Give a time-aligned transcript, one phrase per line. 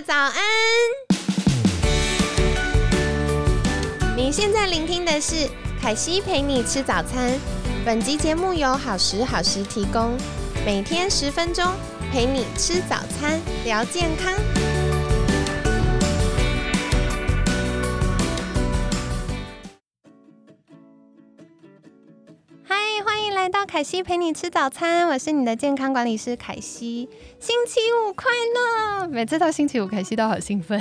[0.00, 0.34] 早安！
[4.16, 5.48] 你现在聆听的是
[5.80, 7.36] 凯西陪你吃早餐。
[7.84, 10.16] 本集节目由好时好时提供，
[10.64, 11.64] 每天十分钟
[12.12, 14.32] 陪你吃早餐，聊健康。
[23.40, 27.08] 来到凯西陪你吃早餐，我是你的健康管理师凯西。
[27.38, 28.26] 星期五快
[29.00, 29.06] 乐！
[29.06, 30.78] 每次到星期五，凯西都好兴奋。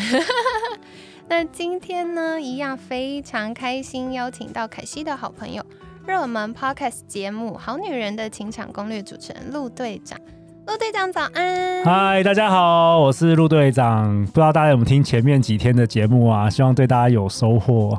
[1.29, 5.63] 那今天呢，一样非常开心，邀请到凯西的好朋友，
[6.07, 10.19] 热门 podcast 节目《好女人的情场攻略》主持人陆队长。
[10.65, 11.85] 陆队长早安！
[11.85, 14.25] 嗨，大家好，我是陆队长。
[14.25, 16.49] 不知道大家有没有听前面几天的节目啊？
[16.49, 17.97] 希望对大家有收获。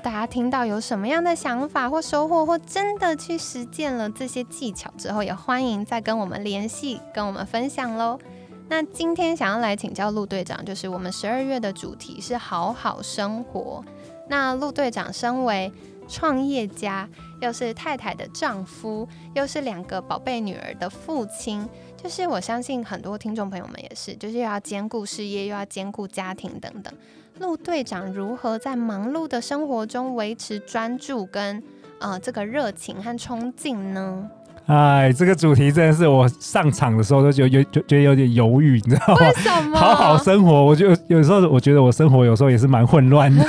[0.00, 8.18] 大家听到有什么样的想法或收获，或真的去实践了这些技巧之后，也欢迎再跟我们联系，跟我们分享喽。
[8.68, 13.84] 那今天想要来请教陆队长，就是我们十二月的主题是好好生活。
[14.28, 15.70] 那陆队长身为
[16.08, 17.06] 创业家，
[17.40, 21.68] 又是太太的丈夫，又是两个宝贝女儿的父亲，
[22.02, 26.92] 就是我相信很多听众朋友们也是，就是又要兼顾事业，又要兼顾家庭等等。
[27.38, 31.62] 陆队长如何在忙碌的生活中维持专注跟
[32.00, 34.30] 呃这个热情和冲劲呢？
[34.66, 39.16] 哎，这个主题真的是我上场的时候都觉得有就觉得有点犹豫，你知道吗？
[39.20, 39.76] 为什么？
[39.76, 43.44] 好好生活，我就有时候我觉得我生活有时候也是蛮混乱的，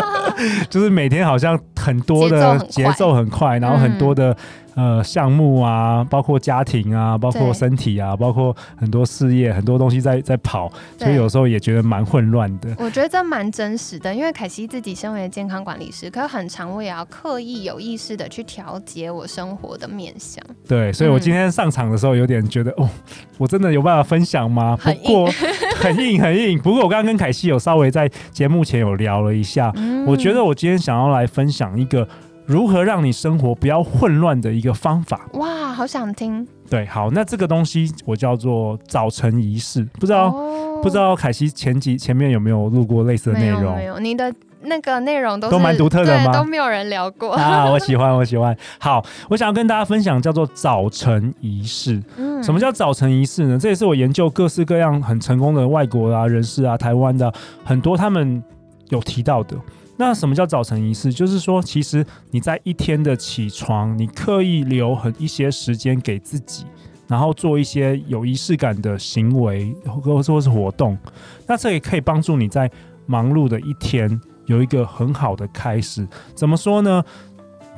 [0.68, 4.36] 就是每天好像很多的节奏很快，然后很多的。
[4.76, 12.76] 呃，项目啊，包括家庭啊，包括身体啊，包括很多事业，很多东西在在跑，所以有时候也觉得蛮混乱的。
[12.78, 20.44] 我觉得这蛮真实的，因为凯西自己身为健康管理师，可很常我也要刻意有意识的去调节我生活的面向。
[20.68, 22.86] 对，所以我今天上场的时候有点觉得，哦，
[23.38, 24.76] 我真的有办法分享吗？
[24.76, 25.26] 不过
[25.80, 26.58] 很硬很硬。
[26.58, 29.72] 不过我刚刚跟凯西有稍微在节目前有聊了一下，
[30.06, 32.06] 我觉得我今天想要来分享一个。
[32.46, 35.28] 如何让你生活不要混乱的一个方法？
[35.34, 36.46] 哇，好想听！
[36.70, 40.30] 对，好，那这个东西我叫做早晨仪式，不知道
[40.82, 43.74] 不知道凯西前几前面有没有录过类似的内容？
[43.74, 46.32] 没有，你的那个内容都都蛮独特的吗？
[46.32, 47.70] 都没有人聊过啊！
[47.70, 48.56] 我喜欢，我喜欢。
[48.78, 52.00] 好，我想要跟大家分享叫做早晨仪式。
[52.16, 53.58] 嗯，什么叫早晨仪式呢？
[53.58, 57.32] 这也是我研究各式各样很成功的外国啊人士啊，台湾的
[57.64, 58.42] 很多他们
[58.88, 59.56] 有提到的。
[59.96, 61.12] 那什么叫早晨仪式？
[61.12, 66.64] 就是说，其实你在一天的起床，你刻意留很一些时间给自己，
[67.08, 70.98] 然后做一些有仪式感的行为或或是活动，
[71.46, 72.70] 那这也可以帮助你在
[73.06, 76.06] 忙碌的一天有一个很好的开始。
[76.34, 77.02] 怎么说呢？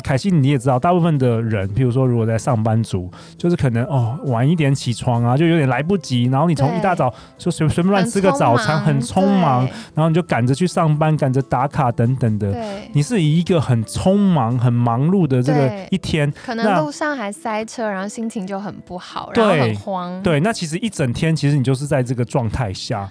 [0.02, 6.24] 凯西，你也知道，大部分的人，譬如说，如果在上班族，就是可能哦晚一点起床啊，就有点来不及。
[6.24, 9.64] 然后你从一大早就随随便乱吃个早餐，很匆忙，
[9.94, 12.54] 然后你就赶着去上班，赶着打卡等等的。
[12.92, 20.22] 你是以一个很匆忙、很忙碌的这个一天，可能路上还塞车，然后心情就很不好，然后很慌。
[20.22, 23.08] 对，那其实一整天，其实你就是在这个状态下。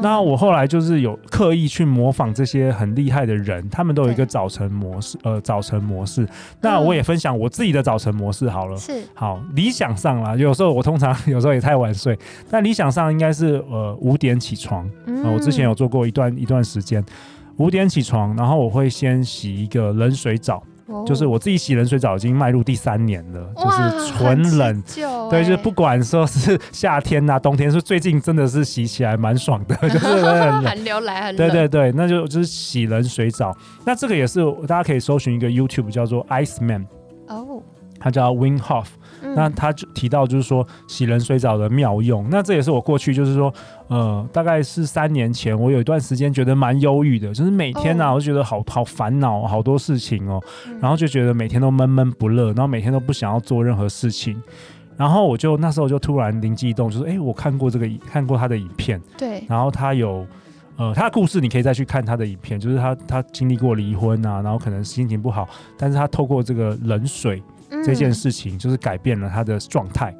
[0.00, 6.07] 那我后来就是有刻意去模仿这些很厉害的人，他们都有一个早晨模式，呃，早晨模式。
[6.60, 8.76] 那我也分享我自己的早晨模式好了。
[8.76, 9.02] 是。
[9.14, 12.18] 好，理想上啦，有时候我通常 有时候也太晚睡，
[12.50, 14.88] 但理想上应该是呃五点起床。
[15.06, 15.32] 嗯。
[15.32, 17.04] 我之前有做过一段一段时间，
[17.56, 20.62] 五点起床，然后我会先洗一个冷水澡。
[21.06, 24.82] 就是我自己洗冷水澡已经迈入第三年了，就是纯冷，
[25.30, 33.56] 对，就是不管说是夏天呐、冬天，是最近真的是洗起来蛮爽的，就是寒流来很对对对，那就就是洗冷水澡。
[33.84, 36.86] 那这个也是大家可以搜寻一个 YouTube 叫做 Ice Man，
[37.26, 37.62] 哦，
[38.00, 38.86] 他叫 Win Hof。
[39.22, 42.26] 那他就提到，就是说洗冷水澡的妙用。
[42.30, 43.52] 那这也是我过去，就是说，
[43.88, 50.42] 呃，大概是三年前，我有一段时间觉得蛮忧郁的，就是每天呢，我就觉得好好烦恼，好多事情哦，
[50.80, 54.40] 然后就觉得每天都闷闷不乐，然后每天都不想要做任何事情。
[54.96, 60.26] 然后我就那时候就突然灵机一动，就说，哎，我看过这个，看过他的影片，对，然后他有，
[60.76, 67.40] 呃，他的故事你可以再去看他的影片，就是他他经历过离婚啊，然后可能心情不好，但是他透过这个冷水。
[67.84, 70.14] 这件事情就是改变了他的状态，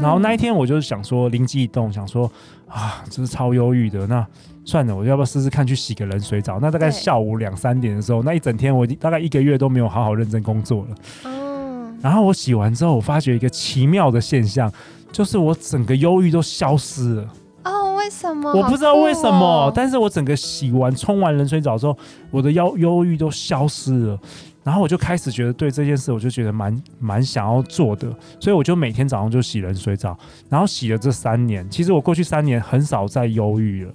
[0.00, 2.30] 然后那一天我就是想说灵机一动，想说
[2.66, 4.26] 啊，这是超忧郁的，那
[4.64, 6.58] 算了，我要不要试试看去洗个冷水澡？
[6.60, 10.96] 那大概下午两三点的时候，那一整天我大概一个月都没有好好认真工作了。
[11.24, 14.72] 嗯，然后我洗完之后，我发觉一个奇妙的现象，
[15.10, 17.28] 就是我整个忧郁都消失了。
[17.64, 18.52] 哦，为什么？
[18.52, 21.96] 我不知道为什么，但是我整个洗完冲完冷水澡之后，
[22.30, 24.18] 我的忧忧郁都消失了。
[24.62, 28.08] 然后我就开始觉得对这件事，我就觉得蛮蛮想要做的，
[28.38, 30.18] 所以我就每天早上就洗冷水澡，
[30.48, 33.92] 然后洗了这三年，其实我过去三年很少再忧郁了。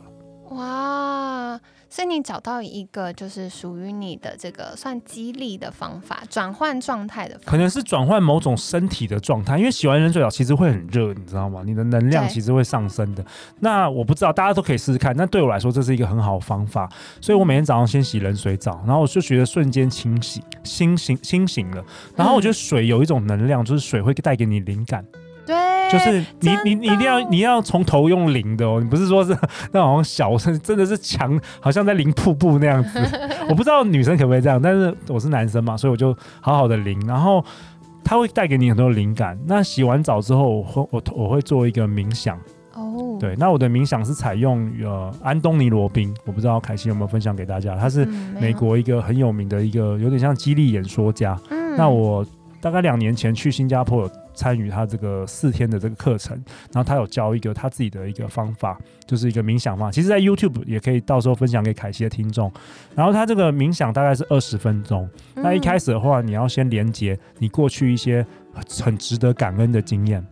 [1.96, 1.98] 哇！
[1.98, 11.64] 所以你找到一个就是属于你的这个算激励的方法，转换状态的方法，可能是转换某种身体的状态，因为洗完冷水澡其实会很热，你知道吗？
[11.66, 13.26] 你的能量其实会上升的。
[13.62, 16.90] 那我不知道大家都可以试试看，那对我来说这是一个很好的方法，
[17.22, 21.84] 所以我每天早上先洗冷水澡，然后我就觉得瞬间清醒、清醒、清醒了。
[22.16, 25.06] 然后我觉得水有一种能量，就是水会带给你灵感。
[25.12, 25.25] 对，
[25.92, 29.38] 就是你你你一定要你要从头用淋的哦，你不是说是
[29.72, 33.00] 那种小声，真的是强，好像在淋瀑布那样子。
[33.50, 37.44] 我不知道女生可不可以这样，但是我是男生嘛，所以我就好好的淋，然后
[38.04, 39.38] 它会带给你很多灵感。
[39.46, 42.38] 那洗完澡之后，我会我我会做一个冥想，
[42.74, 48.06] 哦，对，那我的冥想是采用呃安东尼罗宾，我不知道凯西有没有分享给大家，他是
[48.40, 51.38] 美，国一个很有名的一个有点像激励演说家。
[51.50, 52.26] 嗯那我
[52.66, 56.36] 大概两年前去新加坡有参与他这个四天的这个课程，
[56.74, 58.76] 然后他有教一个他自己的一个方法，
[59.06, 59.92] 就是一个冥想方法。
[59.92, 62.52] 其实，在 YouTube 也可以到时候分享给凯西的听众。
[62.96, 65.08] 然后他这个冥想大概是二十分钟。
[65.36, 68.26] 那一开始始的话，你要先连接你过去一些
[68.84, 70.26] 很值得感恩的经验。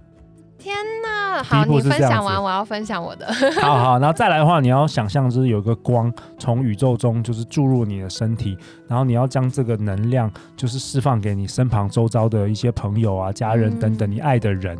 [1.41, 3.25] 好，你分享完，我要分享我的，
[3.62, 8.57] 好好，然后再来的话，你要想象就是有一个光从宇宙中就是注入你的身体，
[8.88, 14.77] 然后你要将这个能量就是释放给你身旁周遭的一些朋友啊、家人等等嗯你爱的人。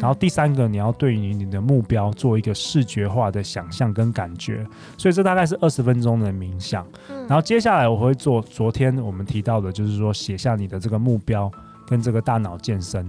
[0.00, 4.64] 然然后第三个，你要对于你的目标做一个视觉化的想象跟感觉，
[4.96, 6.86] 所以这大概是二十分钟的冥想。
[7.26, 11.50] 然后接下来我会做昨天我们提到的，就是说写下你的这个目标
[11.88, 13.04] 跟这个大脑健身。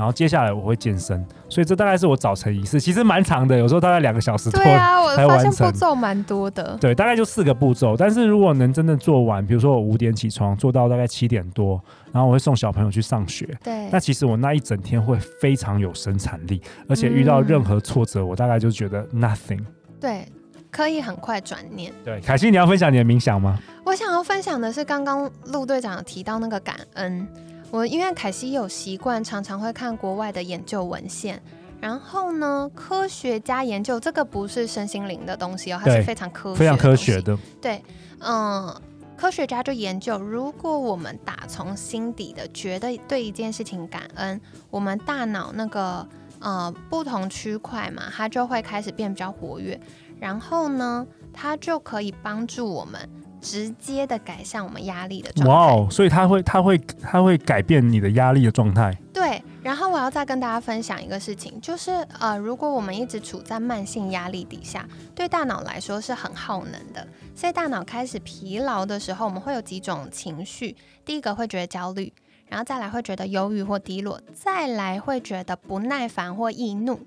[0.00, 4.58] 然后接下来我会健身，所以这大概是我早晨仪式，其实蛮长的，有时候大概两个小时多。
[4.62, 7.94] 对啊， 我才发现完成步骤蛮多的，对，大概就四个步骤。
[7.98, 11.78] 但是如果能真的做完，比如说我五点起床，做到大概七点多，
[12.12, 19.60] 然后我会送小朋友去上学，对，那其实我那一整天会非常有生产力，而且遇到任何挫折，我大概就觉得 nothing。
[20.00, 20.26] 对，
[20.70, 21.92] 可以很快转念。
[22.02, 23.58] 对，凯西，你要分享你的冥想吗？
[23.84, 27.28] 我想要分享的是，刚刚陆队长提到那个感恩。
[27.70, 31.40] 我因为凯西有习惯，常常会看国外的研究文献。
[31.80, 37.22] 然后呢，科学家研究这个不是身心灵的东西哦，它是非常科学、非常科学。
[37.22, 37.82] 的，对，
[38.18, 38.74] 嗯，
[39.16, 44.38] 科学家就研究，如果我们打从心底的觉得对一件事情感恩，
[44.68, 46.06] 我们大脑那个
[46.40, 49.80] 呃不同区块嘛，它就会开始变比较活跃，
[50.18, 53.08] 然后呢，它就可以帮助我们
[53.40, 55.54] 直接的改善我们压力的状态。
[55.54, 55.88] 哇哦！
[55.90, 58.96] 所以它会，它会，它会改变你的压力的状态。
[59.12, 67.06] 对，然后我要再跟大家分享一个事情，就是呃，如果我们一直处在慢性压力底下，对大脑来说是很耗能的。
[67.34, 70.76] 所以大脑开始疲劳的时候，我们会有几种情绪。
[71.04, 72.12] 第一个会觉得焦虑，
[72.48, 77.00] 然后再来会觉得忧郁或低落，再来会觉得不耐烦或易怒。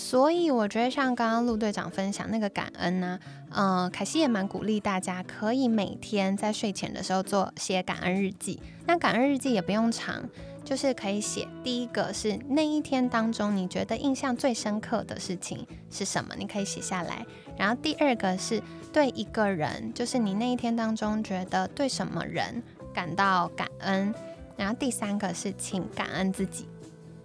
[0.00, 3.18] 所以我觉得像刚刚陆队长分享那个感恩呢、
[3.50, 8.62] 呃，凯西也蛮鼓励大家可以每天在睡前的时候做写感恩日记。
[8.86, 10.22] 那感恩日记也不用长，
[10.64, 17.26] 就是可以写第一个是那一天当中你觉得印象最深刻的事情是什么，你可以写下来。
[17.56, 18.62] 然后第二个是
[18.92, 22.62] 对一个人，就是你那一天当中觉得对什么人
[22.94, 24.14] 感到感恩。
[24.56, 26.68] 然后第三个是请感恩自己，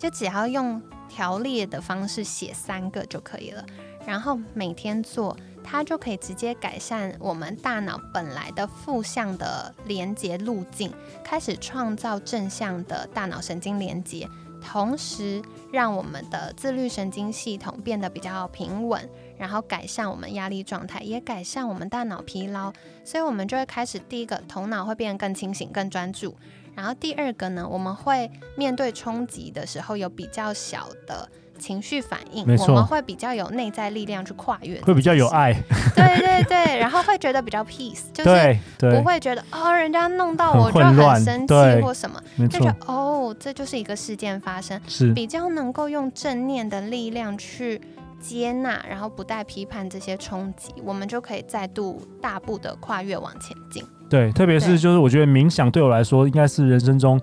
[0.03, 3.65] 就只要用条列的方式写三个就可以了。
[4.05, 10.91] 然后每天做，它就可以直接改善我们大脑本来的负向的连接路径，
[11.23, 14.27] 开始创造正向的大脑神经连接，
[14.61, 15.41] 同时
[15.71, 22.73] 让我们的自律神经系统变得比较平稳，然后改善我们压力状态，也改善我们大脑疲劳，
[23.05, 26.35] 所以我们就会开始第一个头脑会变得更清醒、更专注。
[26.75, 35.27] 然后第二个呢，我们会面对冲击的时候有比较小的情绪反应，我们会比较有内在力量去跨越，会比较有。
[35.27, 35.53] 爱，
[35.95, 47.79] 对对对，然后会觉得比较 peace， 就是不，会觉得哦，人家弄到我就很生气或什么，就觉得，哦，这就是一个事件发生，是比较能够用正念的力量去
[48.19, 53.85] 接纳，然后不带批判这些冲击，我们就可以再度大步的跨越往前进。
[54.13, 57.19] 对，特别是就是我觉得冥想对我来说应该是人生中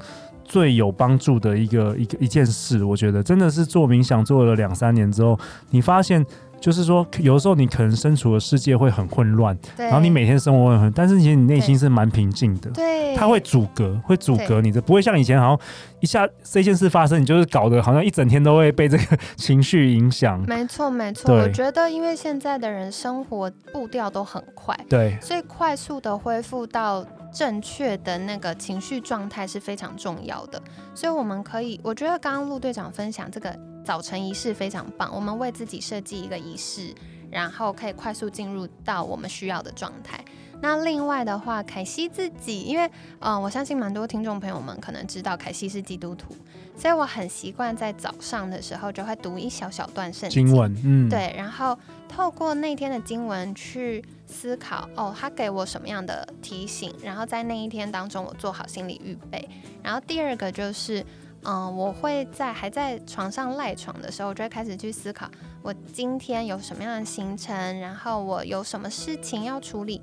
[0.51, 2.83] 最有帮助的一个一个一件事。
[2.83, 5.39] 我觉得真的是做冥想做了两三年之后，
[5.71, 6.27] 你发现
[6.61, 12.69] 就是说，有的时候你可能身处的世界会很混乱，然后你每天生活会很，但是其实你内心是蛮平静的。
[12.73, 15.59] 对它会阻隔，会阻隔你的，不会像以前好像
[16.01, 20.45] 一下这件事发生，你就是搞得好像一整天都会被这个情绪影响。
[20.47, 30.63] 没错没错，对我觉得因为现在的人生活步调都很快，对，所以快速的恢复到正确的那个情绪状态是非常重要的。
[30.95, 36.95] 所以我们可以，我觉得刚刚陆队长分享这个早晨仪式非常棒，我们为自己设计一个仪式，
[37.31, 40.25] 然后可以快速进入到我们需要的状态。
[40.63, 46.37] 那另外的话，凯西自己，因为嗯，我相信蛮多听众朋友们可能知道凯西是基督徒，
[46.81, 59.47] 所以我很习惯在早上的时候就会读一小小段圣经文，嗯，对，然后透过那天的经文去思考，哦，他给我什么样的提醒，然后在那一天当中我做好心理预备。
[59.83, 61.05] 然后第二个就是，
[61.43, 70.01] 嗯，我会在还在床上赖床的时候，我就会开始去思考，我今天有什么样的行程，然后我有什么事情要处理。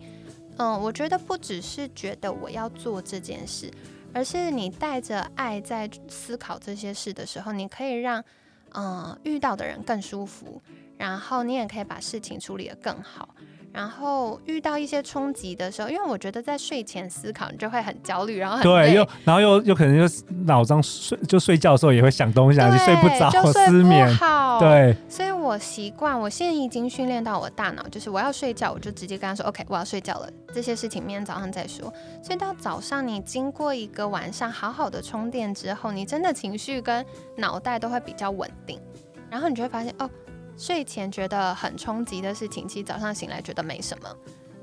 [0.58, 3.72] 嗯，我觉得不只是觉得我要做这件事，
[4.14, 8.24] 而是你带着爱在思考这些事的时候，你可以让
[8.74, 10.62] 嗯遇到的人更舒服，
[10.98, 13.30] 然后你也可以把事情处理得更好。
[13.74, 24.08] 然后遇到一些冲击的时候，因为我觉得在睡前思考，你就会很焦虑，然后很对，又然后又又可能就脑中睡就睡觉的时候也会想东西，你睡不着，失眠，
[24.60, 24.96] 对。
[25.08, 31.92] 所以我习惯，我现在已经训练到我大脑，就是我要睡觉，我就直接跟他说：“OK，我要睡觉了。”这些事情明天早上再说。
[32.22, 37.06] 所以到早上，你经过一个晚上好好的充电之后，你真的情绪跟
[37.38, 38.78] 脑袋都会比较稳定，
[39.30, 40.10] 然后你就会发现哦。
[40.58, 44.10] 睡前觉得很冲击的事情，其实早上醒来觉得没什么，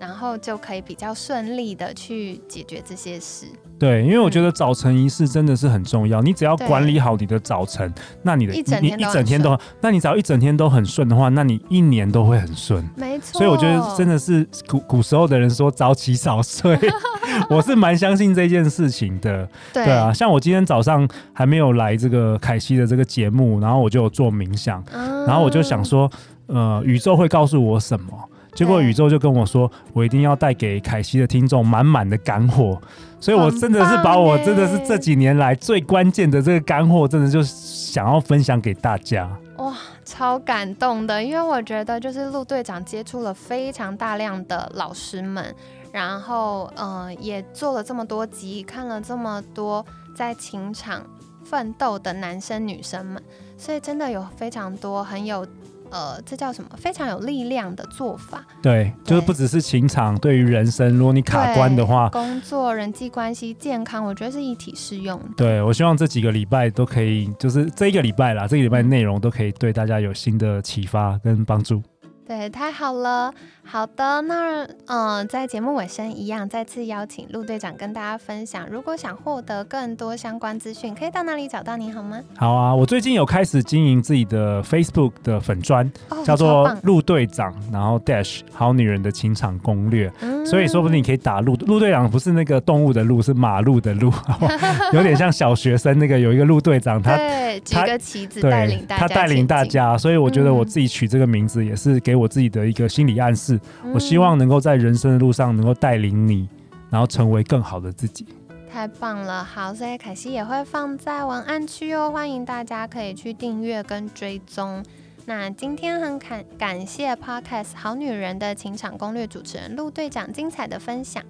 [0.05, 3.47] 然后就可以比较顺利的去解决这些事。
[3.79, 6.21] 对，因为我觉得早晨仪式真的是很重要。
[6.21, 7.91] 你只要管理好你的早晨，
[8.23, 12.87] 那你的一整天一整天都，那你只要一整天都很顺的话，那你一年都会很顺。
[12.97, 13.39] 没错。
[13.39, 16.79] 所以我觉得真的是古古时候的人说早起早睡，
[17.49, 19.49] 我是蛮相信这件事情的。
[19.73, 24.85] 对啊，像我今天早上还没有来这个凯西的这个节目，然后我就做冥想，
[25.27, 26.11] 然后我就想说，
[26.47, 28.31] 呃，宇宙会告诉我什么？
[28.55, 32.81] 结果宇宙就跟我说，我一定要带给凯西的听众满满的干货。
[33.21, 39.29] 所以，我真的是把我真的是这几年来最关键的这个干货，真的就想要分享给大家。
[39.57, 41.23] 哇，超感动的！
[41.23, 45.55] 因为我觉得，就是陆队长接触了非常大量的老师们，
[45.91, 49.85] 然后，嗯，也做了这么多集，看了这么多
[50.15, 51.03] 在情场
[51.45, 53.23] 奋斗的男生女生们，
[53.57, 55.47] 所以真的有非常多很有。
[55.95, 56.69] 呃，这叫什么？
[56.77, 58.45] 非常有力量的做法。
[58.61, 65.29] 对，就是不只是情场，对于人生，如果你卡关的话，工作、人际关系、健康，我觉得是一体适用的。
[65.37, 71.81] 对，我希望这几个礼拜都可以，就是这一个礼拜啦，这个礼拜内容都可以对大家有新的启发跟帮助。
[72.27, 73.33] 对，太好了。
[73.67, 82.21] 好的，那嗯，在节目尾声一样，再次邀请陆队长跟大家分享，如果想获得更多相关资讯，可以到哪里找到你好吗？
[82.37, 85.91] 好啊，我最近有开始经营自己的 Facebook 的粉砖，
[86.25, 90.13] 叫做陆队长，然后 Dash 好女人的情场攻略，
[90.45, 94.13] 所以说不定你可以打陆陆队长，不是那个动物的陆，是马路的路，
[94.93, 97.17] 有点像小学生那个有一个陆队长，他
[97.65, 103.59] 举个旗子带领大家，他带领大家，所以我觉得我自己取这个名字也是给我自己的一个心理暗示。
[103.93, 106.49] 我希望能够在人生的路上能够带领你，
[106.91, 108.27] 然后成为更好的自己。
[108.71, 114.83] 太棒了，好，所以凯西也会放在文案区哦，欢迎大家可以去订阅跟追踪。
[115.27, 121.23] 那今天很感感谢 Podcast《好女人的情场攻略》主持人陆队长精彩的分享。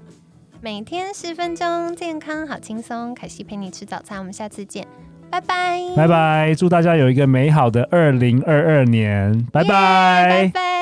[0.60, 3.14] 每天十分钟，健康好轻松。
[3.14, 4.86] 凯西陪你吃早餐，我们下次见，
[5.30, 10.73] 拜拜，拜拜，祝大家有一个美好的二零二二年，拜拜，拜拜。